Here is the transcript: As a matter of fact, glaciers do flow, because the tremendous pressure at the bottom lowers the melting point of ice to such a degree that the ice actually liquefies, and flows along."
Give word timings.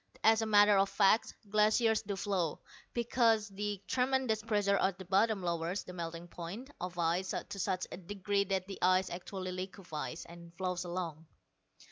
As 0.23 0.41
a 0.41 0.47
matter 0.47 0.79
of 0.79 0.89
fact, 0.89 1.35
glaciers 1.47 2.01
do 2.01 2.15
flow, 2.15 2.57
because 2.91 3.49
the 3.49 3.79
tremendous 3.85 4.41
pressure 4.41 4.77
at 4.77 4.97
the 4.97 5.05
bottom 5.05 5.43
lowers 5.43 5.83
the 5.83 5.93
melting 5.93 6.27
point 6.27 6.71
of 6.81 6.97
ice 6.97 7.35
to 7.49 7.59
such 7.59 7.85
a 7.91 7.97
degree 7.97 8.45
that 8.45 8.65
the 8.65 8.79
ice 8.81 9.11
actually 9.11 9.51
liquefies, 9.51 10.25
and 10.25 10.55
flows 10.57 10.85
along." 10.85 11.27